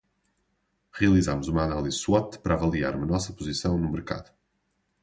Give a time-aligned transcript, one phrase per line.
[0.95, 4.31] Realizamos uma análise SWOT para avaliar nossa posição no mercado.